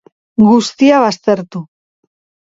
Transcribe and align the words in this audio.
Guztia 0.43 1.01
baztertu. 1.03 1.61